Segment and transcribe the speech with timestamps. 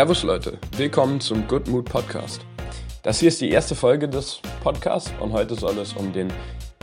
[0.00, 2.40] Servus Leute, willkommen zum Good Mood Podcast.
[3.02, 6.28] Das hier ist die erste Folge des Podcasts und heute soll es um den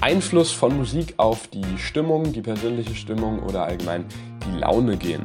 [0.01, 4.05] Einfluss von Musik auf die Stimmung, die persönliche Stimmung oder allgemein
[4.45, 5.23] die Laune gehen.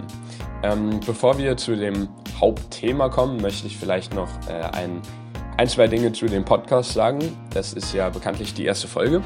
[0.63, 2.09] Ähm, bevor wir zu dem
[2.41, 5.03] Hauptthema kommen, möchte ich vielleicht noch äh, ein,
[5.59, 7.19] ein, zwei Dinge zu dem Podcast sagen.
[7.53, 9.21] Das ist ja bekanntlich die erste Folge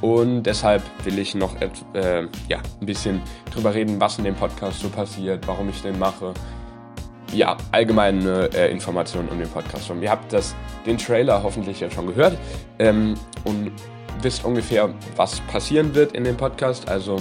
[0.00, 3.22] und deshalb will ich noch äh, ja, ein bisschen
[3.54, 6.34] drüber reden, was in dem Podcast so passiert, warum ich den mache
[7.32, 10.02] ja, allgemeine äh, Informationen um den Podcast schon.
[10.02, 10.54] Ihr habt das,
[10.86, 12.36] den Trailer hoffentlich ja schon gehört
[12.78, 13.72] ähm, und
[14.22, 16.88] wisst ungefähr, was passieren wird in dem Podcast.
[16.88, 17.16] Also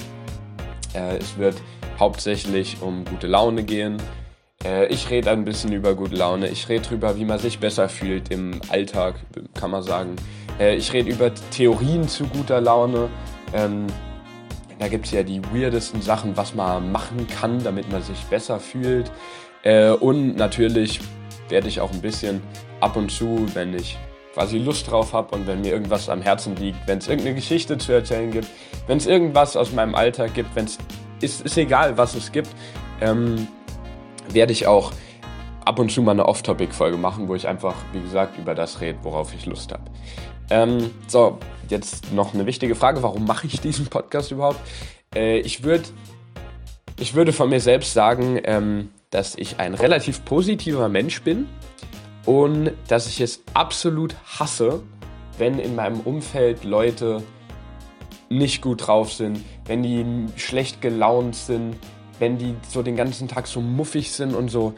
[0.94, 1.56] äh, es wird
[2.00, 3.98] hauptsächlich um gute Laune gehen.
[4.64, 6.50] Äh, ich rede ein bisschen über gute Laune.
[6.50, 9.16] Ich rede darüber, wie man sich besser fühlt im Alltag,
[9.54, 10.16] kann man sagen.
[10.60, 13.10] Äh, ich rede über Theorien zu guter Laune.
[13.54, 13.88] Ähm,
[14.80, 18.60] da gibt es ja die weirdesten Sachen, was man machen kann, damit man sich besser
[18.60, 19.12] fühlt.
[19.64, 21.00] Äh, und natürlich
[21.50, 22.42] werde ich auch ein bisschen
[22.80, 23.98] ab und zu, wenn ich
[24.34, 27.78] quasi Lust drauf habe und wenn mir irgendwas am Herzen liegt, wenn es irgendeine Geschichte
[27.78, 28.48] zu erzählen gibt,
[28.88, 30.78] wenn es irgendwas aus meinem Alltag gibt, wenn es
[31.22, 32.50] ist, ist egal, was es gibt,
[33.02, 33.48] ähm,
[34.30, 34.94] werde ich auch
[35.66, 39.00] ab und zu mal eine Off-Topic-Folge machen, wo ich einfach, wie gesagt, über das rede,
[39.04, 39.84] worauf ich Lust habe.
[40.50, 41.38] Ähm, so,
[41.70, 43.04] jetzt noch eine wichtige Frage.
[43.04, 44.60] Warum mache ich diesen Podcast überhaupt?
[45.14, 45.92] Äh, ich, würd,
[47.00, 51.48] ich würde von mir selbst sagen, ähm, dass ich ein relativ positiver Mensch bin
[52.26, 54.84] und dass ich es absolut hasse,
[55.38, 57.24] wenn in meinem Umfeld Leute
[58.30, 61.76] nicht gut drauf sind, wenn die schlecht gelaunt sind,
[62.20, 64.74] wenn die so den ganzen Tag so muffig sind und so.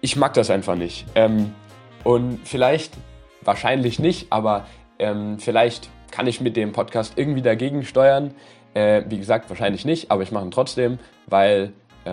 [0.00, 1.06] Ich mag das einfach nicht.
[1.14, 1.54] Ähm,
[2.02, 2.94] und vielleicht,
[3.42, 4.66] wahrscheinlich nicht, aber
[4.98, 8.34] ähm, vielleicht kann ich mit dem Podcast irgendwie dagegen steuern.
[8.74, 11.72] Äh, wie gesagt, wahrscheinlich nicht, aber ich mache ihn trotzdem, weil,
[12.04, 12.10] äh,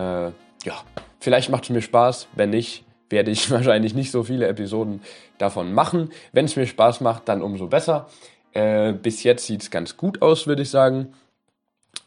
[0.66, 0.84] ja,
[1.19, 5.01] Vielleicht macht es mir Spaß, wenn nicht, werde ich wahrscheinlich nicht so viele Episoden
[5.38, 6.11] davon machen.
[6.31, 8.07] Wenn es mir Spaß macht, dann umso besser.
[8.53, 11.13] Äh, bis jetzt sieht es ganz gut aus, würde ich sagen.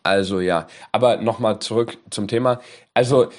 [0.02, 2.60] Also ja, aber nochmal zurück zum Thema.
[2.94, 3.30] Also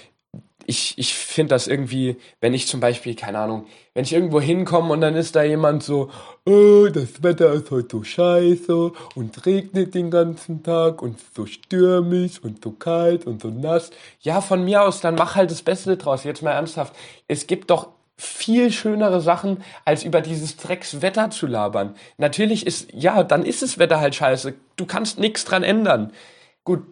[0.72, 4.94] ich, ich finde das irgendwie, wenn ich zum Beispiel, keine Ahnung, wenn ich irgendwo hinkomme
[4.94, 6.10] und dann ist da jemand so,
[6.46, 12.40] oh, das Wetter ist heute so scheiße und regnet den ganzen Tag und so stürmisch
[12.42, 13.92] und so kalt und so nass.
[14.22, 16.24] Ja, von mir aus, dann mach halt das Beste draus.
[16.24, 16.96] Jetzt mal ernsthaft.
[17.28, 21.96] Es gibt doch viel schönere Sachen, als über dieses Dreckswetter zu labern.
[22.18, 24.54] Natürlich ist, ja, dann ist das Wetter halt scheiße.
[24.78, 26.14] Du kannst nichts dran ändern.
[26.64, 26.84] Gut,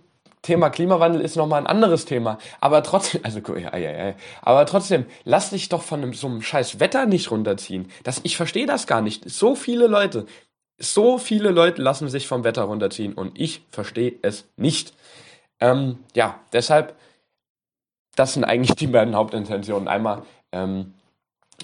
[0.42, 2.38] Thema Klimawandel ist nochmal ein anderes Thema.
[2.62, 4.16] Aber trotzdem, also, ja, ja, ja.
[4.42, 7.92] Aber trotzdem, lass dich doch von so einem scheiß Wetter nicht runterziehen.
[8.04, 9.30] Das, ich verstehe das gar nicht.
[9.30, 10.26] So viele Leute,
[10.78, 14.94] so viele Leute lassen sich vom Wetter runterziehen und ich verstehe es nicht.
[15.60, 16.96] Ähm, ja, deshalb,
[18.16, 19.90] das sind eigentlich die beiden Hauptintentionen.
[19.90, 20.24] Einmal,
[20.54, 20.94] ähm,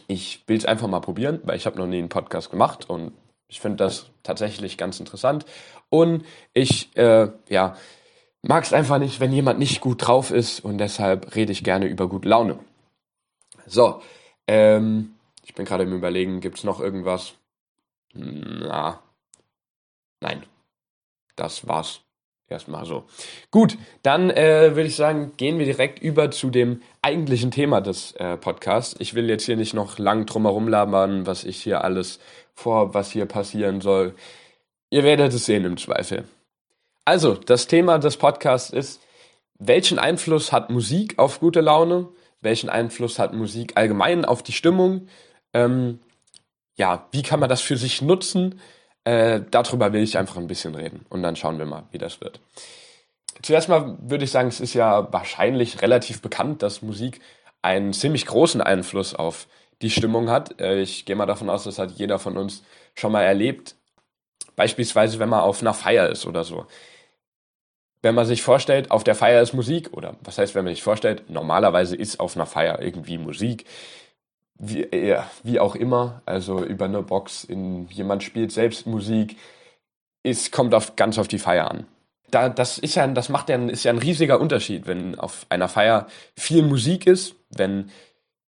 [0.07, 3.13] ich will es einfach mal probieren, weil ich habe noch nie einen Podcast gemacht und
[3.47, 5.45] ich finde das tatsächlich ganz interessant.
[5.89, 7.77] Und ich, äh, ja,
[8.47, 11.87] mag es einfach nicht, wenn jemand nicht gut drauf ist und deshalb rede ich gerne
[11.87, 12.59] über gute Laune.
[13.65, 14.01] So,
[14.47, 17.33] ähm, ich bin gerade im Überlegen, gibt es noch irgendwas?
[18.13, 18.99] Na,
[20.21, 20.43] nein,
[21.35, 22.01] das war's
[22.47, 23.05] erstmal so.
[23.49, 28.13] Gut, dann äh, würde ich sagen, gehen wir direkt über zu dem eigentlichen Thema des
[28.13, 28.95] äh, Podcasts.
[28.99, 32.19] Ich will jetzt hier nicht noch lang drumherum labern, was ich hier alles
[32.53, 34.15] vor, was hier passieren soll.
[34.91, 36.25] Ihr werdet es sehen im Zweifel.
[37.05, 38.99] Also, das Thema des Podcasts ist,
[39.59, 42.09] welchen Einfluss hat Musik auf gute Laune?
[42.41, 45.07] Welchen Einfluss hat Musik allgemein auf die Stimmung?
[45.53, 45.99] Ähm,
[46.75, 48.59] ja, wie kann man das für sich nutzen?
[49.03, 52.21] Äh, darüber will ich einfach ein bisschen reden und dann schauen wir mal, wie das
[52.21, 52.39] wird.
[53.43, 57.21] Zuerst mal würde ich sagen, es ist ja wahrscheinlich relativ bekannt, dass Musik
[57.61, 59.47] einen ziemlich großen Einfluss auf
[59.83, 60.59] die Stimmung hat.
[60.59, 62.63] Äh, ich gehe mal davon aus, das hat jeder von uns
[62.95, 63.75] schon mal erlebt.
[64.55, 66.65] Beispielsweise, wenn man auf einer Feier ist oder so
[68.05, 70.83] wenn man sich vorstellt, auf der Feier ist Musik, oder was heißt, wenn man sich
[70.83, 73.65] vorstellt, normalerweise ist auf einer Feier irgendwie Musik,
[74.59, 79.37] wie, ja, wie auch immer, also über eine Box, in, jemand spielt selbst Musik,
[80.21, 81.87] es kommt auf, ganz auf die Feier an.
[82.29, 85.67] Da, das ist ja, das macht ja, ist ja ein riesiger Unterschied, wenn auf einer
[85.67, 86.05] Feier
[86.37, 87.89] viel Musik ist, wenn,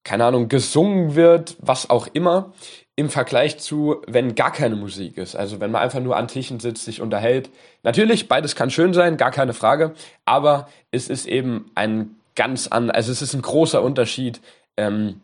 [0.04, 2.54] keine Ahnung, gesungen wird, was auch immer,
[2.98, 5.36] im Vergleich zu, wenn gar keine Musik ist.
[5.36, 7.52] Also wenn man einfach nur an Tischen sitzt, sich unterhält.
[7.84, 9.94] Natürlich, beides kann schön sein, gar keine Frage.
[10.26, 14.42] Aber es ist eben ein ganz an, also es ist ein großer Unterschied,
[14.78, 15.22] ähm,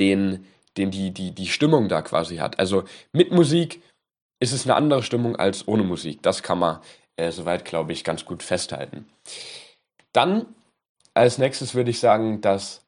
[0.00, 0.44] den,
[0.76, 2.58] den die, die, die Stimmung da quasi hat.
[2.58, 2.82] Also
[3.12, 3.80] mit Musik
[4.40, 6.22] ist es eine andere Stimmung als ohne Musik.
[6.22, 6.80] Das kann man
[7.14, 9.06] äh, soweit, glaube ich, ganz gut festhalten.
[10.12, 10.46] Dann
[11.14, 12.84] als nächstes würde ich sagen, dass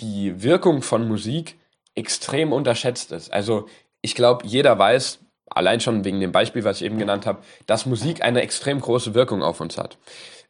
[0.00, 1.59] die Wirkung von Musik
[1.94, 3.32] extrem unterschätzt ist.
[3.32, 3.66] Also
[4.02, 5.20] ich glaube, jeder weiß,
[5.50, 9.14] allein schon wegen dem Beispiel, was ich eben genannt habe, dass Musik eine extrem große
[9.14, 9.98] Wirkung auf uns hat.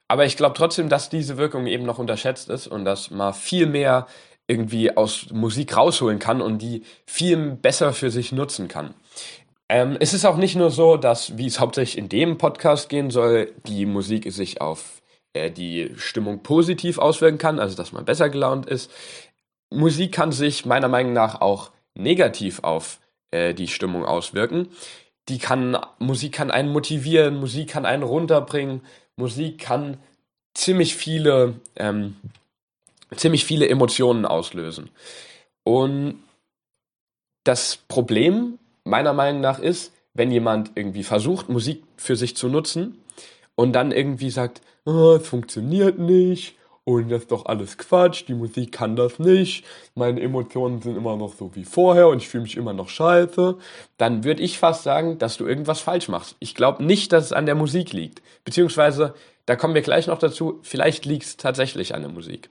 [0.08, 3.66] Aber ich glaube trotzdem, dass diese Wirkung eben noch unterschätzt ist und dass man viel
[3.66, 4.06] mehr
[4.48, 8.94] irgendwie aus Musik rausholen kann und die viel besser für sich nutzen kann.
[9.68, 13.10] Ähm, es ist auch nicht nur so, dass, wie es hauptsächlich in dem Podcast gehen
[13.10, 15.00] soll, die Musik sich auf
[15.32, 18.90] äh, die Stimmung positiv auswirken kann, also dass man besser gelaunt ist.
[19.70, 23.00] Musik kann sich meiner Meinung nach auch negativ auf
[23.30, 24.68] äh, die Stimmung auswirken.
[25.28, 28.82] Die kann, Musik kann einen motivieren, Musik kann einen runterbringen,
[29.16, 29.98] Musik kann
[30.54, 32.16] ziemlich viele, ähm,
[33.14, 34.90] ziemlich viele Emotionen auslösen.
[35.62, 36.22] Und
[37.44, 42.98] das Problem meiner Meinung nach ist, wenn jemand irgendwie versucht, Musik für sich zu nutzen
[43.54, 48.34] und dann irgendwie sagt, oh, es funktioniert nicht und das ist doch alles Quatsch, die
[48.34, 52.42] Musik kann das nicht, meine Emotionen sind immer noch so wie vorher und ich fühle
[52.42, 53.56] mich immer noch scheiße,
[53.96, 56.36] dann würde ich fast sagen, dass du irgendwas falsch machst.
[56.40, 58.22] Ich glaube nicht, dass es an der Musik liegt.
[58.44, 59.14] Beziehungsweise,
[59.46, 62.50] da kommen wir gleich noch dazu, vielleicht liegt es tatsächlich an der Musik.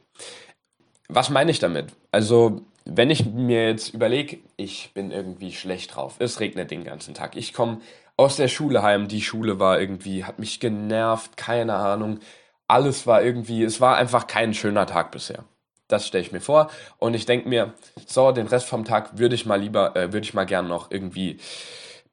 [1.08, 1.88] Was meine ich damit?
[2.12, 7.14] Also, wenn ich mir jetzt überlege, ich bin irgendwie schlecht drauf, es regnet den ganzen
[7.14, 7.82] Tag, ich komme
[8.16, 12.20] aus der Schule heim, die Schule war irgendwie, hat mich genervt, keine Ahnung,
[12.70, 15.44] alles war irgendwie, es war einfach kein schöner Tag bisher.
[15.88, 16.70] Das stelle ich mir vor
[17.00, 17.74] und ich denke mir,
[18.06, 20.92] so, den Rest vom Tag würde ich mal lieber, äh, würde ich mal gern noch
[20.92, 21.40] irgendwie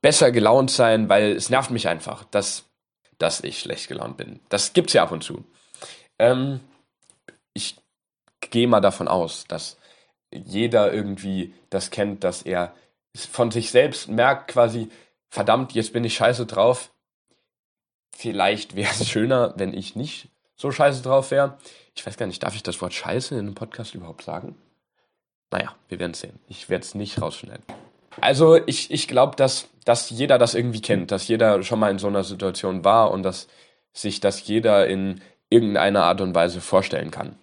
[0.01, 2.65] besser gelaunt sein, weil es nervt mich einfach, dass,
[3.19, 4.41] dass ich schlecht gelaunt bin.
[4.49, 5.45] Das gibt's ja ab und zu.
[6.19, 6.61] Ähm,
[7.53, 7.77] ich
[8.41, 9.77] gehe mal davon aus, dass
[10.31, 12.75] jeder irgendwie das kennt, dass er
[13.15, 14.89] von sich selbst merkt quasi,
[15.29, 16.93] verdammt, jetzt bin ich scheiße drauf.
[18.11, 21.59] Vielleicht wäre es schöner, wenn ich nicht so scheiße drauf wäre.
[21.95, 24.57] Ich weiß gar nicht, darf ich das Wort scheiße in einem Podcast überhaupt sagen?
[25.51, 26.39] Naja, wir werden es sehen.
[26.49, 27.65] Ich werde es nicht rausschneiden.
[28.21, 31.99] Also ich, ich glaube, dass, dass jeder das irgendwie kennt, dass jeder schon mal in
[31.99, 33.47] so einer Situation war und dass
[33.93, 35.21] sich das jeder in
[35.51, 37.37] irgendeiner Art und Weise vorstellen kann.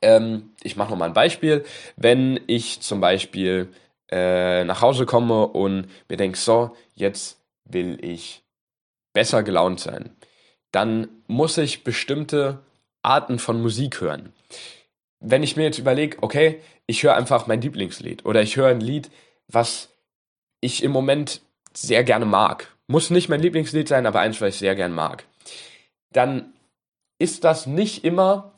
[0.00, 1.64] Ähm, ich mache nochmal ein Beispiel.
[1.96, 3.72] Wenn ich zum Beispiel
[4.10, 8.42] äh, nach Hause komme und mir denke, so, jetzt will ich
[9.12, 10.16] besser gelaunt sein,
[10.72, 12.60] dann muss ich bestimmte
[13.02, 14.32] Arten von Musik hören.
[15.20, 18.80] Wenn ich mir jetzt überlege, okay, ich höre einfach mein Lieblingslied oder ich höre ein
[18.80, 19.10] Lied,
[19.48, 19.88] was
[20.60, 21.40] ich im Moment
[21.74, 25.24] sehr gerne mag, muss nicht mein Lieblingslied sein, aber eins, was ich sehr gern mag,
[26.12, 26.52] dann
[27.18, 28.52] ist das nicht immer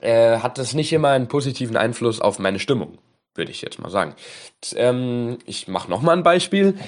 [0.00, 2.98] äh, hat das nicht immer einen positiven Einfluss auf meine Stimmung,
[3.34, 4.14] würde ich jetzt mal sagen.
[4.74, 6.78] Ähm, ich mache nochmal ein Beispiel.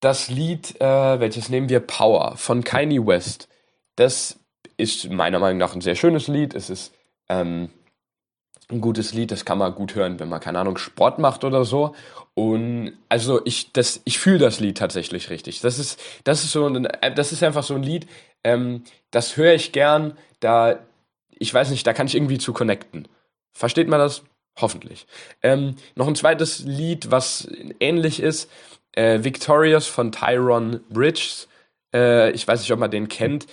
[0.00, 1.80] Das Lied, äh, welches nehmen wir?
[1.80, 3.48] Power von Kanye West.
[3.96, 4.38] Das
[4.76, 6.54] ist meiner Meinung nach ein sehr schönes Lied.
[6.54, 6.94] Es ist
[7.28, 7.68] ähm,
[8.70, 11.64] ein gutes Lied, das kann man gut hören, wenn man, keine Ahnung, Sport macht oder
[11.64, 11.94] so.
[12.34, 13.70] Und also ich,
[14.04, 15.60] ich fühle das Lied tatsächlich richtig.
[15.60, 18.06] Das ist, das ist so ein, das ist einfach so ein Lied,
[18.44, 20.78] ähm, das höre ich gern, da,
[21.30, 23.08] ich weiß nicht, da kann ich irgendwie zu connecten.
[23.52, 24.22] Versteht man das?
[24.58, 25.06] Hoffentlich.
[25.42, 27.48] Ähm, noch ein zweites Lied, was
[27.80, 28.50] ähnlich ist,
[28.92, 31.48] äh, Victorious von Tyron Bridges.
[31.94, 33.46] Äh, ich weiß nicht, ob man den kennt.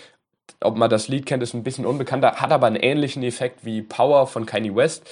[0.60, 3.82] Ob man das Lied kennt, ist ein bisschen unbekannter, hat aber einen ähnlichen Effekt wie
[3.82, 5.08] Power von Kanye West.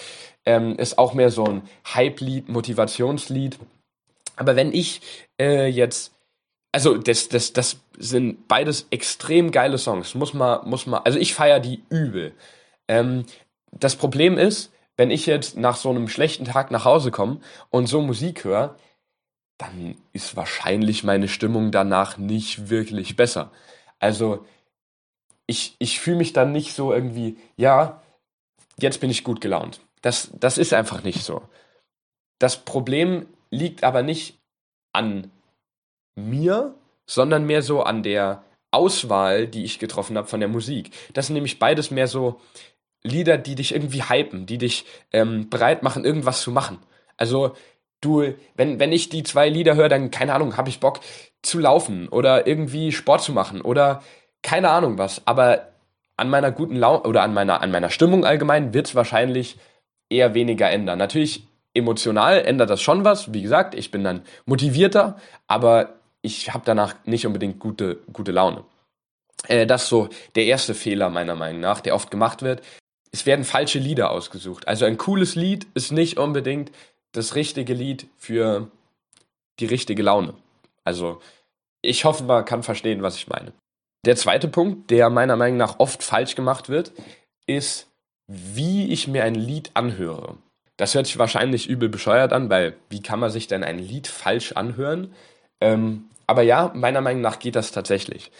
[0.46, 1.62] Ähm, ist auch mehr so ein
[1.94, 3.60] Hype-Lied, Motivationslied.
[4.36, 5.02] Aber wenn ich
[5.40, 6.16] äh, jetzt
[6.76, 10.14] also das, das, das sind beides extrem geile Songs.
[10.14, 12.34] Muss man, muss man, also ich feiere die übel.
[12.90, 13.24] Ähm,
[13.72, 17.40] das Problem ist, wenn ich jetzt nach so einem schlechten Tag nach Hause komme
[17.70, 18.76] und so Musik höre,
[19.58, 23.52] dann ist wahrscheinlich meine Stimmung danach nicht wirklich besser.
[24.00, 24.46] Also
[25.48, 28.02] ich, ich fühle mich dann nicht so irgendwie, ja,
[28.78, 29.80] jetzt bin ich gut gelaunt.
[30.02, 31.42] Das, das ist einfach nicht so.
[32.40, 34.40] Das Problem liegt aber nicht
[34.94, 35.32] an
[36.16, 40.92] mir, sondern mehr so an der Auswahl, die ich getroffen habe von der Musik.
[41.14, 42.42] Das sind nämlich beides mehr so
[43.04, 46.80] Lieder, die dich irgendwie hypen, die dich ähm, bereit machen, irgendwas zu machen.
[47.18, 47.56] Also
[48.02, 51.00] du, wenn, wenn ich die zwei Lieder höre, dann, keine Ahnung, habe ich Bock
[51.42, 54.04] zu laufen oder irgendwie Sport zu machen oder
[54.42, 55.22] keine Ahnung was.
[55.26, 55.70] Aber
[56.18, 59.58] an meiner guten Laune oder an meiner, an meiner Stimmung allgemein wird es wahrscheinlich
[60.10, 60.98] eher weniger ändern.
[60.98, 63.34] Natürlich emotional ändert das schon was.
[63.34, 68.64] Wie gesagt, ich bin dann motivierter, aber ich habe danach nicht unbedingt gute, gute Laune.
[69.48, 72.62] Äh, das ist so der erste Fehler meiner Meinung nach, der oft gemacht wird
[73.16, 74.68] es werden falsche Lieder ausgesucht.
[74.68, 76.72] Also ein cooles Lied ist nicht unbedingt
[77.16, 78.70] das richtige Lied für
[79.60, 80.34] die richtige Laune.
[80.84, 81.22] Also
[81.82, 83.54] ich hoffe, man kann verstehen, was ich meine.
[84.06, 86.92] Der zweite Punkt, der meiner Meinung nach oft falsch gemacht wird,
[87.48, 87.88] ist,
[88.28, 90.38] wie ich mir ein Lied anhöre.
[90.78, 94.08] Das hört sich wahrscheinlich übel bescheuert an, weil wie kann man sich denn ein Lied
[94.08, 95.14] falsch anhören?
[95.62, 98.32] Ähm, aber ja, meiner Meinung nach geht das tatsächlich.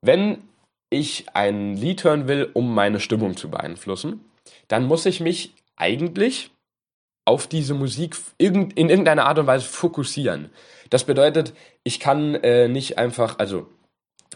[0.00, 0.42] Wenn
[0.90, 4.24] ich ein Lied hören will, um meine Stimmung zu beeinflussen,
[4.68, 6.50] dann muss ich mich eigentlich
[7.24, 10.50] auf diese Musik in irgendeiner Art und Weise fokussieren.
[10.90, 13.66] Das bedeutet, ich kann äh, nicht einfach, also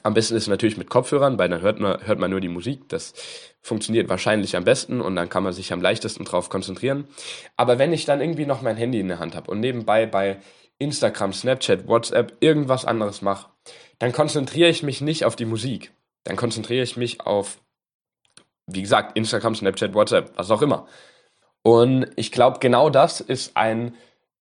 [0.02, 2.48] am besten ist es natürlich mit Kopfhörern, weil dann hört man, hört man nur die
[2.48, 2.88] Musik.
[2.88, 3.14] Das
[3.60, 7.08] funktioniert wahrscheinlich am besten und dann kann man sich am leichtesten drauf konzentrieren.
[7.56, 10.38] Aber wenn ich dann irgendwie noch mein Handy in der Hand habe und nebenbei bei
[10.78, 13.50] Instagram, Snapchat, WhatsApp irgendwas anderes mache,
[13.98, 15.92] dann konzentriere ich mich nicht auf die Musik.
[16.24, 17.60] Dann konzentriere ich mich auf,
[18.66, 20.86] wie gesagt, Instagram, Snapchat, WhatsApp, was auch immer.
[21.68, 23.92] Und ich glaube, genau das ist ein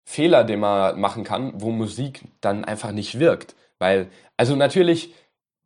[0.06, 3.54] Fehler, den man machen kann, wo Musik dann einfach nicht wirkt.
[3.80, 4.08] Weil,
[4.38, 5.14] also natürlich,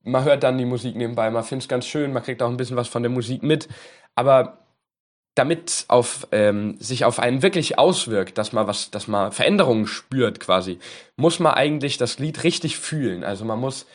[0.02, 2.58] man hört dann die Musik nebenbei, man findet es ganz schön, man kriegt auch ein
[2.58, 3.70] bisschen was von der Musik mit,
[4.16, 4.66] aber
[5.36, 10.40] damit auf, ähm, sich auf einen wirklich auswirkt, dass man was, dass man Veränderungen spürt
[10.40, 10.80] quasi,
[11.16, 13.24] muss man eigentlich das Lied richtig fühlen.
[13.24, 13.86] Also man muss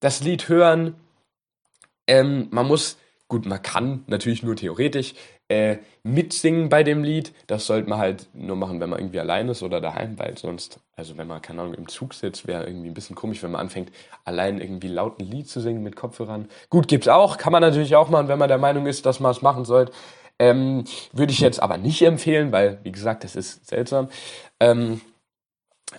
[0.00, 0.96] das Lied hören,
[2.08, 2.98] ähm, man muss,
[3.28, 5.14] gut, man kann natürlich nur theoretisch
[5.48, 7.32] äh, mitsingen bei dem Lied.
[7.46, 10.80] Das sollte man halt nur machen, wenn man irgendwie allein ist oder daheim, weil sonst,
[10.96, 13.60] also wenn man, keine Ahnung, im Zug sitzt, wäre irgendwie ein bisschen komisch, wenn man
[13.60, 13.92] anfängt,
[14.24, 16.48] allein irgendwie laut ein Lied zu singen mit Kopfhörern.
[16.70, 19.30] Gut, gibt's auch, kann man natürlich auch machen, wenn man der Meinung ist, dass man
[19.30, 19.92] es machen sollte.
[20.38, 24.08] Ähm, Würde ich jetzt aber nicht empfehlen, weil, wie gesagt, das ist seltsam.
[24.60, 25.00] Ähm,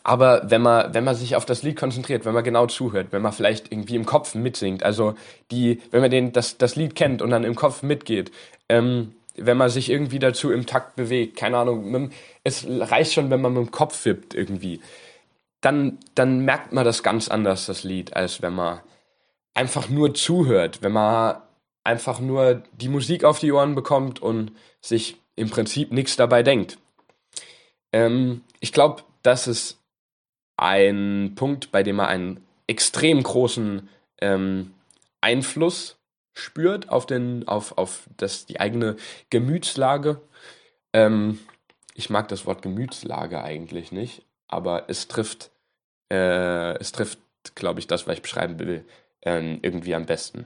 [0.04, 3.22] aber wenn man, wenn man sich auf das Lied konzentriert, wenn man genau zuhört, wenn
[3.22, 5.16] man vielleicht irgendwie im Kopf mitsingt, also
[5.50, 8.32] die, wenn man den, das, das Lied kennt und dann im Kopf mitgeht,
[8.70, 12.12] ähm, wenn man sich irgendwie dazu im Takt bewegt, keine Ahnung,
[12.44, 14.82] es reicht schon, wenn man mit dem Kopf wippt irgendwie,
[15.62, 18.82] dann, dann merkt man das ganz anders, das Lied, als wenn man
[19.54, 21.42] einfach nur zuhört, wenn man
[21.84, 24.52] einfach nur die Musik auf die Ohren bekommt und
[24.82, 26.78] sich im Prinzip nichts dabei denkt.
[27.94, 29.80] Ähm, ich glaube, das ist
[30.58, 33.88] ein Punkt, bei dem man einen extrem großen
[34.20, 34.74] ähm,
[35.22, 35.98] Einfluss
[36.38, 38.96] spürt auf, den, auf, auf das, die eigene
[39.30, 40.22] Gemütslage.
[40.94, 41.40] Ähm,
[41.94, 45.52] ich mag das Wort Gemütslage eigentlich nicht, aber es trifft,
[46.12, 47.20] äh, es trifft,
[47.56, 48.86] glaube ich, das, was ich beschreiben will,
[49.24, 50.46] ähm, irgendwie am besten.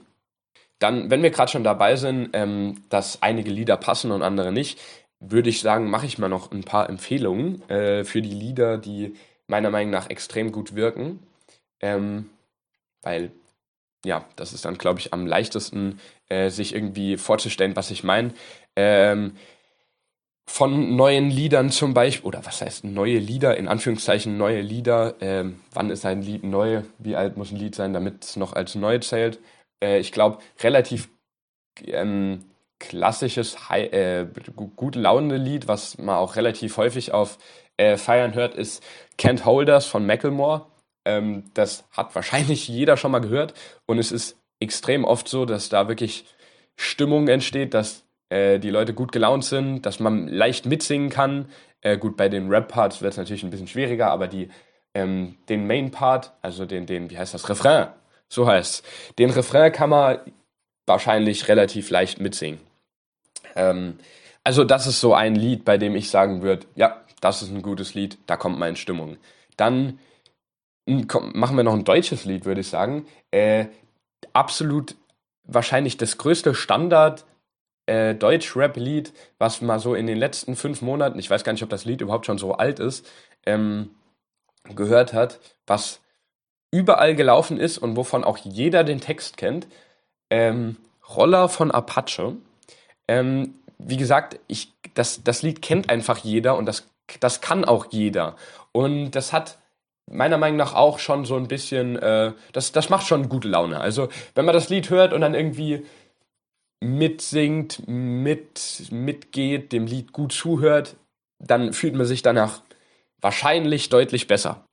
[0.79, 4.79] Dann, wenn wir gerade schon dabei sind, ähm, dass einige Lieder passen und andere nicht,
[5.19, 9.15] würde ich sagen, mache ich mal noch ein paar Empfehlungen äh, für die Lieder, die
[9.45, 11.19] meiner Meinung nach extrem gut wirken.
[11.81, 12.29] Ähm,
[13.03, 13.31] weil,
[14.05, 18.33] ja, das ist dann, glaube ich, am leichtesten, äh, sich irgendwie vorzustellen, was ich meine.
[18.75, 19.33] Ähm,
[20.47, 25.15] von neuen Liedern zum Beispiel, oder was heißt neue Lieder, in Anführungszeichen neue Lieder.
[25.21, 26.81] Ähm, wann ist ein Lied neu?
[26.97, 29.39] Wie alt muss ein Lied sein, damit es noch als neu zählt?
[29.81, 31.09] äh, ich glaube, relativ
[31.85, 32.45] ähm,
[32.79, 34.25] klassisches, äh,
[34.75, 37.37] gute Laune Lied, was man auch relativ häufig auf
[37.77, 38.83] äh, Feiern hört, ist
[39.17, 40.67] Can't Holders von Macklemore.
[41.05, 43.53] Ähm, das hat wahrscheinlich jeder schon mal gehört
[43.85, 46.25] und es ist extrem oft so, dass da wirklich
[46.75, 51.49] Stimmung entsteht, dass äh, die Leute gut gelaunt sind, dass man leicht mitsingen kann.
[51.81, 54.49] Äh, gut, bei den Rap-Parts wird es natürlich ein bisschen schwieriger, aber die,
[54.93, 57.87] ähm, den Main-Part, also den, den, wie heißt das, Refrain,
[58.29, 58.85] so heißt
[59.19, 60.19] Den Refrain kann man
[60.85, 62.59] wahrscheinlich relativ leicht mitsingen.
[63.55, 63.97] Ähm,
[64.43, 67.61] also das ist so ein Lied, bei dem ich sagen würde, ja, das ist ein
[67.61, 69.17] gutes Lied, da kommt meine Stimmung.
[69.57, 69.99] Dann
[71.07, 73.05] komm, machen wir noch ein deutsches Lied, würde ich sagen.
[73.31, 73.67] Äh,
[74.33, 74.95] absolut
[75.43, 77.25] wahrscheinlich das größte Standard
[77.85, 81.69] äh, Deutsch-Rap-Lied, was mal so in den letzten fünf Monaten, ich weiß gar nicht, ob
[81.69, 83.09] das Lied überhaupt schon so alt ist,
[83.45, 83.89] ähm,
[84.75, 85.99] gehört hat, was
[86.71, 89.67] überall gelaufen ist und wovon auch jeder den Text kennt.
[90.29, 90.77] Ähm,
[91.15, 92.37] Roller von Apache.
[93.07, 96.87] Ähm, wie gesagt, ich, das, das Lied kennt einfach jeder und das,
[97.19, 98.35] das kann auch jeder.
[98.71, 99.57] Und das hat
[100.09, 103.79] meiner Meinung nach auch schon so ein bisschen, äh, das, das macht schon gute Laune.
[103.79, 105.85] Also wenn man das Lied hört und dann irgendwie
[106.81, 110.95] mitsingt, mit, mitgeht, dem Lied gut zuhört,
[111.39, 112.61] dann fühlt man sich danach
[113.21, 114.65] wahrscheinlich deutlich besser.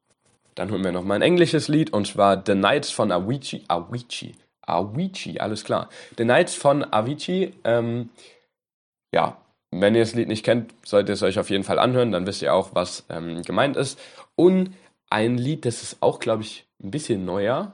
[0.55, 3.65] Dann holen wir noch mal ein englisches Lied und zwar The Nights von Avicii.
[3.69, 4.35] Avicii.
[4.63, 5.89] Avicii, alles klar.
[6.17, 7.55] The Nights von Avicii.
[7.65, 8.11] Ähm,
[9.15, 9.37] ja,
[9.71, 12.27] wenn ihr das Lied nicht kennt, solltet ihr es euch auf jeden Fall anhören, dann
[12.27, 13.99] wisst ihr auch, was ähm, gemeint ist.
[14.35, 14.75] Und
[15.11, 17.73] ein Lied, das ist auch, glaube ich, ein bisschen neuer.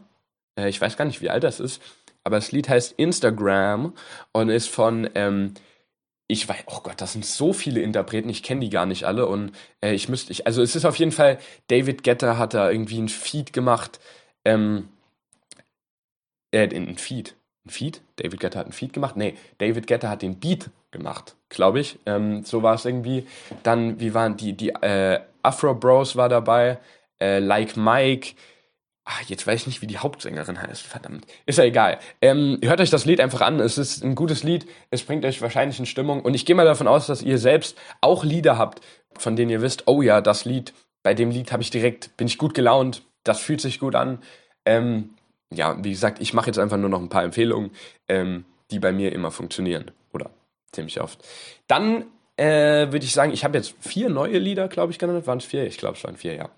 [0.58, 1.82] Äh, ich weiß gar nicht, wie alt das ist.
[2.22, 3.92] Aber das Lied heißt Instagram
[4.32, 5.54] und ist von ähm,
[6.26, 9.26] ich weiß, oh Gott, das sind so viele Interpreten, ich kenne die gar nicht alle
[9.26, 11.38] und äh, ich müsste, ich, also es ist auf jeden Fall,
[11.68, 14.00] David Getter hat da irgendwie ein Feed gemacht,
[14.46, 14.88] ähm,
[16.50, 17.34] äh, ein Feed,
[17.66, 18.02] ein Feed?
[18.16, 19.16] David Guetta hat ein Feed gemacht?
[19.16, 21.98] Nee, David Guetta hat den Beat gemacht, glaube ich.
[22.04, 23.26] Ähm, so war es irgendwie.
[23.62, 26.78] Dann, wie waren die, die äh, Afro Bros war dabei,
[27.20, 28.34] äh, Like Mike,
[29.06, 30.82] Ach, jetzt weiß ich nicht, wie die Hauptsängerin heißt.
[30.82, 31.26] Verdammt.
[31.44, 31.98] Ist ja egal.
[32.22, 33.60] Ähm, hört euch das Lied einfach an.
[33.60, 34.66] Es ist ein gutes Lied.
[34.90, 36.22] Es bringt euch wahrscheinlich in Stimmung.
[36.22, 38.80] Und ich gehe mal davon aus, dass ihr selbst auch Lieder habt,
[39.18, 42.26] von denen ihr wisst, oh ja, das Lied, bei dem Lied habe ich direkt, bin
[42.26, 43.02] ich gut gelaunt.
[43.24, 44.22] Das fühlt sich gut an.
[44.64, 45.10] Ähm,
[45.52, 47.72] ja, wie gesagt, ich mache jetzt einfach nur noch ein paar Empfehlungen,
[48.08, 49.90] ähm, die bei mir immer funktionieren.
[50.14, 50.30] Oder
[50.72, 51.22] ziemlich oft.
[51.66, 52.06] Dann
[52.36, 55.26] äh, würde ich sagen, ich habe jetzt vier neue Lieder, glaube ich, genannt.
[55.26, 55.66] Waren es vier?
[55.66, 56.50] Ich glaube, es waren vier, ja.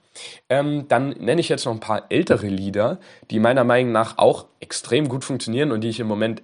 [0.48, 2.98] Ähm, dann nenne ich jetzt noch ein paar ältere Lieder,
[3.30, 6.42] die meiner Meinung nach auch extrem gut funktionieren und die ich im Moment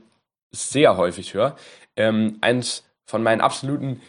[0.51, 1.57] sehr häufig höre.
[1.97, 4.01] Ähm, eins von meinen absoluten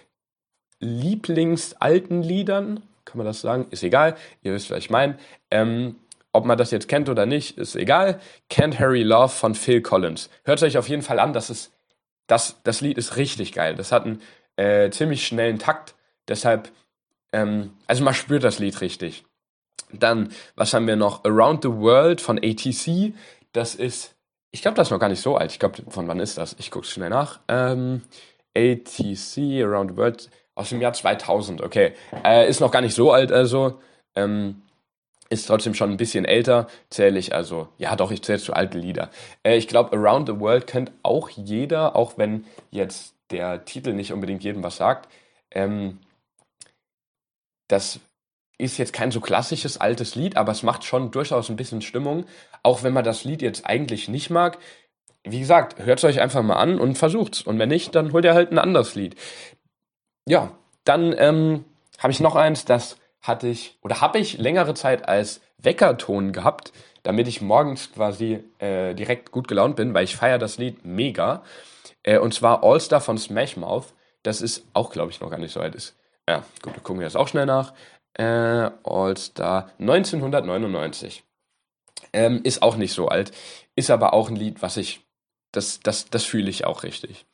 [0.80, 3.68] Lieblingsalten Liedern, kann man das sagen?
[3.70, 5.18] Ist egal, ihr wisst, was ich meine.
[5.50, 5.96] Ähm,
[6.34, 8.20] ob man das jetzt kennt oder nicht, ist egal.
[8.50, 10.30] Can't Harry Love von Phil Collins.
[10.44, 11.72] Hört euch auf jeden Fall an, das ist,
[12.27, 13.75] das, das Lied ist richtig geil.
[13.75, 14.22] Das hat einen
[14.55, 15.95] äh, ziemlich schnellen Takt,
[16.27, 16.72] deshalb,
[17.31, 19.25] ähm, also man spürt das Lied richtig.
[19.91, 21.24] Dann, was haben wir noch?
[21.24, 23.13] Around the World von ATC.
[23.51, 24.15] Das ist,
[24.51, 25.51] ich glaube, das ist noch gar nicht so alt.
[25.51, 26.55] Ich glaube, von wann ist das?
[26.57, 27.39] Ich gucke schnell nach.
[27.48, 28.01] Ähm,
[28.55, 31.62] ATC, Around the World, aus dem Jahr 2000.
[31.62, 31.93] Okay,
[32.24, 33.79] äh, ist noch gar nicht so alt, also.
[34.15, 34.63] Ähm,
[35.29, 38.77] ist trotzdem schon ein bisschen älter, zähle ich also, ja doch, ich zähle zu alte
[38.77, 39.10] Lieder.
[39.41, 44.13] Äh, ich glaube, Around the World kennt auch jeder, auch wenn jetzt der Titel nicht
[44.13, 45.10] unbedingt jedem was sagt.
[45.52, 46.00] Ähm,
[47.68, 48.00] das
[48.58, 52.25] ist jetzt kein so klassisches altes Lied, aber es macht schon durchaus ein bisschen Stimmung,
[52.62, 54.58] auch wenn man das Lied jetzt eigentlich nicht mag.
[55.24, 57.42] Wie gesagt, hört es euch einfach mal an und versucht's.
[57.42, 59.16] Und wenn nicht, dann holt ihr halt ein anderes Lied.
[60.28, 60.52] Ja,
[60.84, 61.66] dann ähm,
[61.98, 66.74] habe ich noch eins, das hatte ich oder habe ich längere Zeit als Weckerton gehabt,
[67.04, 71.44] damit ich morgens quasi äh, direkt gut gelaunt bin, weil ich feiere das Lied mega.
[72.03, 73.94] Äh, und zwar All Star von Smash Mouth.
[74.24, 75.96] Das ist auch, glaube ich, noch gar nicht so alt ist.
[76.27, 77.74] Ja, gut, wir gucken wir das auch schnell nach
[78.13, 81.24] äh, All-Star 1999.
[82.11, 83.31] Ähm, ist auch nicht so alt,
[83.75, 85.01] ist aber auch ein Lied, was ich,
[85.51, 87.25] das, das, das fühle ich auch richtig.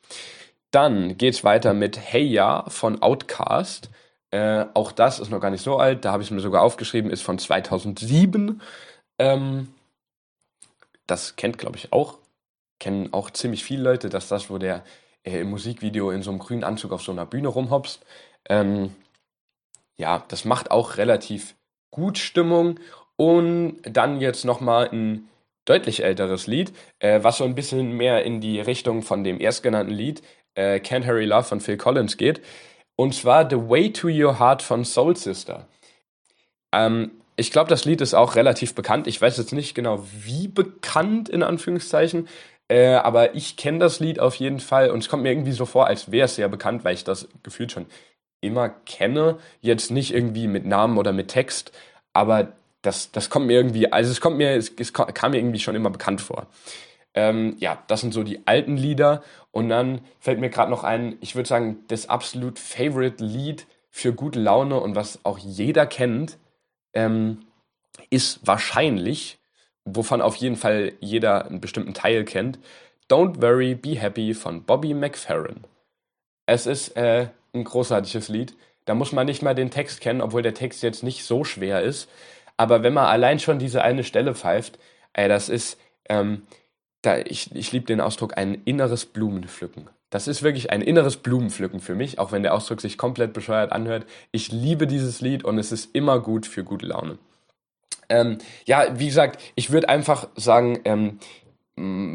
[0.71, 3.89] Dann geht's weiter mit Hey Ya von Outcast.
[4.31, 6.61] Äh, auch das ist noch gar nicht so alt, da habe ich es mir sogar
[6.61, 8.61] aufgeschrieben, ist von 2007.
[9.17, 9.73] Ähm,
[11.07, 12.18] das kennt, glaube ich, auch,
[12.79, 14.83] kennen auch ziemlich viele Leute, dass das, wo der
[15.23, 18.05] äh, im Musikvideo in so einem grünen Anzug auf so einer Bühne rumhopst.
[18.49, 18.95] Ähm,
[19.97, 21.55] ja, das macht auch relativ
[21.91, 22.79] gut Stimmung.
[23.15, 25.27] Und dann jetzt nochmal ein
[25.65, 29.91] deutlich älteres Lied, äh, was so ein bisschen mehr in die Richtung von dem erstgenannten
[29.93, 30.21] Lied
[30.55, 32.41] äh, Can't Hurry Love von Phil Collins geht.
[32.95, 35.67] Und zwar The Way to Your Heart von Soul Sister.
[36.73, 39.07] Ähm, ich glaube, das Lied ist auch relativ bekannt.
[39.07, 42.27] Ich weiß jetzt nicht genau, wie bekannt in Anführungszeichen,
[42.69, 45.65] äh, aber ich kenne das Lied auf jeden Fall und es kommt mir irgendwie so
[45.65, 47.87] vor, als wäre es sehr bekannt, weil ich das gefühlt schon
[48.41, 49.37] immer kenne.
[49.59, 51.71] Jetzt nicht irgendwie mit Namen oder mit Text,
[52.13, 55.59] aber das, das kommt mir irgendwie, also es kommt mir, es, es kam mir irgendwie
[55.59, 56.47] schon immer bekannt vor.
[57.13, 59.23] Ähm, ja, das sind so die alten Lieder.
[59.51, 64.13] Und dann fällt mir gerade noch ein, ich würde sagen, das absolut Favorite Lied für
[64.13, 66.37] gute Laune und was auch jeder kennt,
[66.93, 67.39] ähm,
[68.09, 69.38] ist wahrscheinlich,
[69.95, 72.59] wovon auf jeden Fall jeder einen bestimmten Teil kennt,
[73.09, 75.63] Don't Worry, Be Happy von Bobby McFerrin.
[76.45, 78.55] Es ist äh, ein großartiges Lied.
[78.85, 81.81] Da muss man nicht mal den Text kennen, obwohl der Text jetzt nicht so schwer
[81.81, 82.09] ist.
[82.57, 84.79] Aber wenn man allein schon diese eine Stelle pfeift,
[85.13, 86.43] ey, das ist, ähm,
[87.01, 89.89] da, ich, ich liebe den Ausdruck, ein inneres Blumenpflücken.
[90.09, 93.71] Das ist wirklich ein inneres Blumenpflücken für mich, auch wenn der Ausdruck sich komplett bescheuert
[93.71, 94.05] anhört.
[94.31, 97.19] Ich liebe dieses Lied und es ist immer gut für gute Laune.
[98.09, 101.19] Ähm, ja, wie gesagt, ich würde einfach sagen, ähm,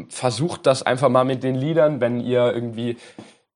[0.09, 2.97] versucht das einfach mal mit den Liedern, wenn ihr irgendwie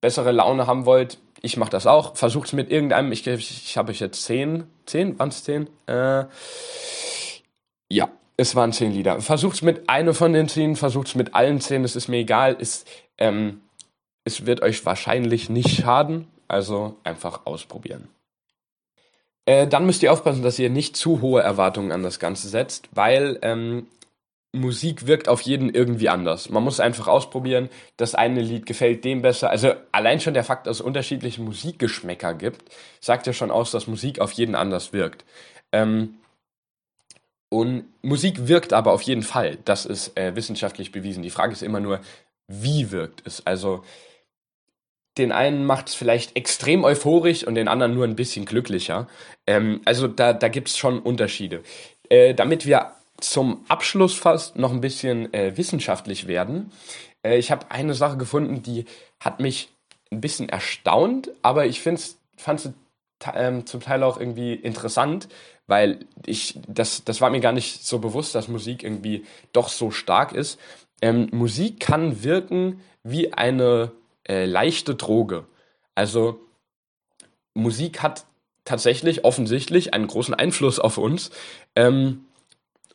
[0.01, 2.15] bessere Laune haben wollt, ich mache das auch.
[2.15, 3.11] Versucht es mit irgendeinem.
[3.11, 4.65] Ich, ich habe euch jetzt zehn.
[4.85, 5.17] Zehn?
[5.19, 5.69] Waren es zehn?
[5.87, 6.25] Äh,
[7.89, 9.21] ja, es waren zehn Lieder.
[9.21, 11.83] Versucht es mit einem von den zehn, versucht es mit allen zehn.
[11.83, 12.57] Es ist mir egal.
[12.59, 12.85] Es,
[13.17, 13.61] ähm,
[14.25, 16.27] es wird euch wahrscheinlich nicht schaden.
[16.47, 18.07] Also einfach ausprobieren.
[19.45, 22.89] Äh, dann müsst ihr aufpassen, dass ihr nicht zu hohe Erwartungen an das Ganze setzt,
[22.91, 23.87] weil ähm,
[24.51, 26.49] Musik wirkt auf jeden irgendwie anders.
[26.49, 27.69] Man muss einfach ausprobieren.
[27.97, 29.49] Das eine Lied gefällt dem besser.
[29.49, 32.63] Also allein schon der Fakt, dass es unterschiedliche Musikgeschmäcker gibt,
[32.99, 35.23] sagt ja schon aus, dass Musik auf jeden anders wirkt.
[35.71, 36.15] Ähm,
[37.49, 39.57] und Musik wirkt aber auf jeden Fall.
[39.65, 41.23] Das ist äh, wissenschaftlich bewiesen.
[41.23, 41.99] Die Frage ist immer nur,
[42.47, 43.45] wie wirkt es?
[43.45, 43.83] Also
[45.17, 49.07] den einen macht es vielleicht extrem euphorisch und den anderen nur ein bisschen glücklicher.
[49.47, 51.63] Ähm, also da, da gibt es schon Unterschiede.
[52.09, 56.71] Äh, damit wir zum Abschluss fast noch ein bisschen äh, wissenschaftlich werden,
[57.23, 58.85] Äh, ich habe eine Sache gefunden, die
[59.19, 59.69] hat mich
[60.11, 62.73] ein bisschen erstaunt, aber ich fand es
[63.35, 65.27] ähm, zum Teil auch irgendwie interessant,
[65.67, 69.91] weil ich, das, das war mir gar nicht so bewusst, dass Musik irgendwie doch so
[69.91, 70.59] stark ist.
[71.01, 73.91] Ähm, Musik kann wirken wie eine
[74.29, 75.45] äh, leichte Droge.
[75.95, 76.39] Also
[77.53, 78.25] Musik hat
[78.63, 81.31] tatsächlich offensichtlich einen großen Einfluss auf uns
[81.75, 82.25] ähm,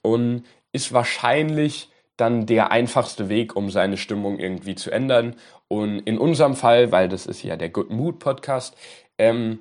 [0.02, 5.34] und ist wahrscheinlich dann der einfachste Weg, um seine Stimmung irgendwie zu ändern.
[5.66, 8.76] Und in unserem Fall, weil das ist ja der Good Mood Podcast,
[9.18, 9.58] ähm,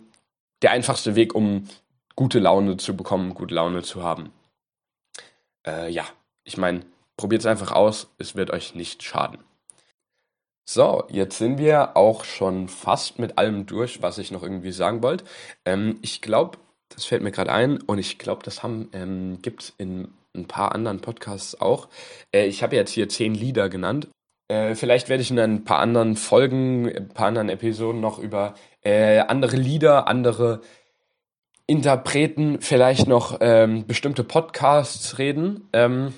[0.62, 1.68] der einfachste Weg, um
[2.16, 4.32] gute Laune zu bekommen, gute Laune zu haben.
[5.66, 6.06] Äh, ja,
[6.44, 6.82] ich meine,
[7.18, 9.40] probiert es einfach aus, es wird euch nicht schaden.
[10.66, 15.04] So, jetzt sind wir auch schon fast mit allem durch, was ich noch irgendwie sagen
[15.04, 15.26] wollte.
[15.66, 16.58] Ähm, ich glaube,
[16.90, 20.74] das fällt mir gerade ein und ich glaube, das ähm, gibt es in ein paar
[20.74, 21.90] anderen Podcasts auch.
[22.34, 24.08] Äh, ich habe jetzt hier zehn Lieder genannt.
[24.48, 28.56] Äh, vielleicht werde ich in ein paar anderen Folgen, ein paar anderen Episoden noch über
[28.84, 30.62] äh, andere Lieder, andere
[31.66, 35.70] Interpreten, vielleicht noch ähm, bestimmte Podcasts reden.
[35.74, 36.14] Ähm,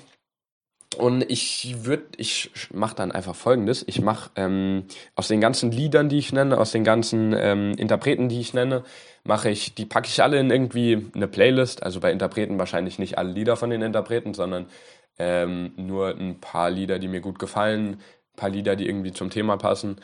[0.96, 3.84] und ich würde, ich mache dann einfach folgendes.
[3.86, 8.28] Ich mache ähm, aus den ganzen Liedern, die ich nenne, aus den ganzen ähm, Interpreten,
[8.28, 8.82] die ich nenne,
[9.24, 11.82] mache ich, die packe ich alle in irgendwie eine Playlist.
[11.82, 14.66] Also bei Interpreten wahrscheinlich nicht alle Lieder von den Interpreten, sondern
[15.18, 17.94] ähm, nur ein paar Lieder, die mir gut gefallen,
[18.32, 19.96] ein paar Lieder, die irgendwie zum Thema passen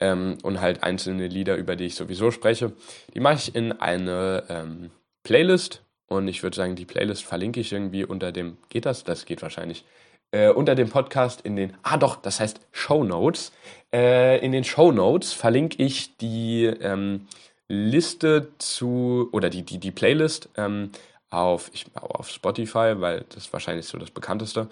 [0.00, 2.72] ähm, und halt einzelne Lieder, über die ich sowieso spreche.
[3.14, 4.90] Die mache ich in eine ähm,
[5.22, 9.04] Playlist und ich würde sagen, die Playlist verlinke ich irgendwie unter dem, geht das?
[9.04, 9.84] Das geht wahrscheinlich
[10.32, 13.52] äh, unter dem Podcast in den, ah doch, das heißt Show Notes.
[13.92, 17.26] Äh, in den Show Notes verlinke ich die ähm,
[17.68, 20.90] Liste zu, oder die, die, die Playlist ähm,
[21.30, 24.68] auf, ich, auf Spotify, weil das wahrscheinlich so das bekannteste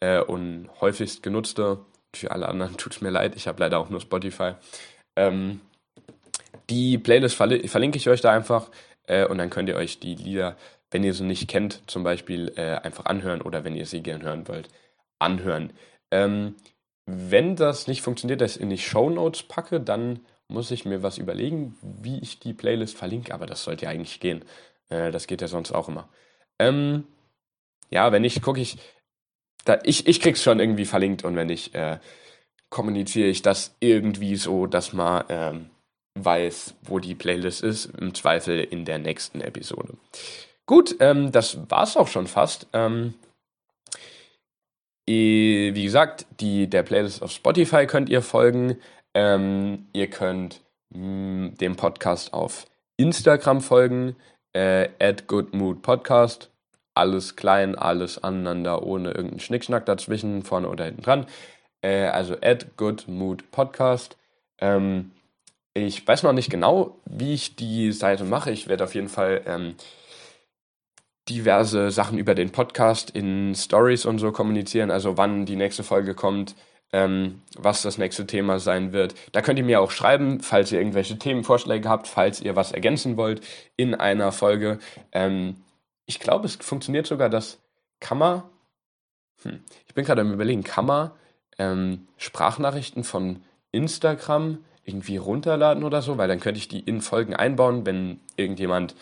[0.00, 1.78] äh, und häufigst genutzte.
[2.14, 4.52] Für alle anderen tut es mir leid, ich habe leider auch nur Spotify.
[5.16, 5.60] Ähm,
[6.70, 8.70] die Playlist verlinke ich euch da einfach
[9.06, 10.56] äh, und dann könnt ihr euch die Lieder,
[10.90, 14.22] wenn ihr sie nicht kennt, zum Beispiel äh, einfach anhören oder wenn ihr sie gern
[14.22, 14.68] hören wollt,
[15.18, 15.72] anhören.
[16.10, 16.56] Ähm,
[17.06, 21.02] wenn das nicht funktioniert, dass ich in die Show Notes packe, dann muss ich mir
[21.02, 24.44] was überlegen, wie ich die Playlist verlinke, aber das sollte ja eigentlich gehen.
[24.88, 26.08] Äh, das geht ja sonst auch immer.
[26.58, 27.04] Ähm,
[27.90, 28.78] ja, wenn nicht, gucke ich,
[29.64, 31.98] da, ich, ich krieg's schon irgendwie verlinkt und wenn nicht, äh,
[32.70, 35.70] kommuniziere ich das irgendwie so, dass man ähm,
[36.14, 39.94] weiß, wo die Playlist ist, im Zweifel in der nächsten Episode.
[40.66, 42.66] Gut, ähm, das war's auch schon fast.
[42.72, 43.14] Ähm,
[45.08, 48.76] wie gesagt, die, der Playlist auf Spotify könnt ihr folgen.
[49.14, 52.66] Ähm, ihr könnt mh, hm, dem Podcast auf
[52.96, 54.16] Instagram folgen,
[54.52, 54.88] äh,
[55.26, 56.50] goodmoodpodcast.
[56.94, 61.26] Alles klein, alles aneinander, ohne irgendeinen Schnickschnack dazwischen, vorne oder hinten dran.
[61.80, 64.16] Äh, also at goodmoodpodcast.
[64.60, 65.12] Ähm,
[65.74, 68.50] ich weiß noch nicht genau, wie ich die Seite mache.
[68.50, 69.74] Ich werde auf jeden Fall ähm,
[71.28, 76.14] diverse Sachen über den Podcast in Stories und so kommunizieren, also wann die nächste Folge
[76.14, 76.54] kommt,
[76.92, 79.14] ähm, was das nächste Thema sein wird.
[79.32, 83.16] Da könnt ihr mir auch schreiben, falls ihr irgendwelche Themenvorschläge habt, falls ihr was ergänzen
[83.16, 83.42] wollt
[83.76, 84.78] in einer Folge.
[85.12, 85.56] Ähm,
[86.06, 87.58] ich glaube, es funktioniert sogar, dass
[88.00, 88.48] Kammer,
[89.42, 91.16] hm, ich bin gerade am überlegen, Kammer
[91.58, 97.34] ähm, Sprachnachrichten von Instagram irgendwie runterladen oder so, weil dann könnte ich die in Folgen
[97.34, 98.94] einbauen, wenn irgendjemand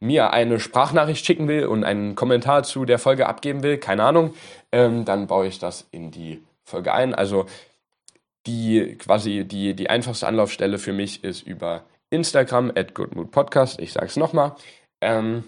[0.00, 4.34] mir eine Sprachnachricht schicken will und einen Kommentar zu der Folge abgeben will, keine Ahnung,
[4.72, 7.14] ähm, dann baue ich das in die Folge ein.
[7.14, 7.46] Also
[8.46, 13.80] die quasi die, die einfachste Anlaufstelle für mich ist über Instagram at goodmoodpodcast.
[13.80, 14.54] Ich sage es nochmal.
[15.00, 15.44] Ähm,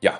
[0.00, 0.18] ja,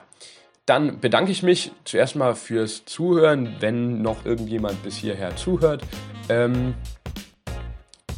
[0.66, 5.83] dann bedanke ich mich zuerst mal fürs Zuhören, wenn noch irgendjemand bis hierher zuhört.
[6.29, 6.74] Ähm,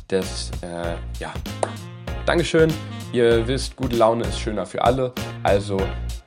[0.09, 1.33] das, äh, ja,
[2.27, 2.73] Dankeschön.
[3.13, 5.13] Ihr wisst, gute Laune ist schöner für alle.
[5.43, 5.77] Also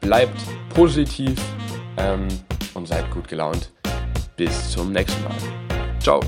[0.01, 0.39] bleibt
[0.73, 1.41] positiv
[1.97, 2.27] ähm,
[2.75, 3.71] und seid gut gelaunt.
[4.37, 5.33] Bis zum nächsten Mal.
[5.99, 6.19] Ciao.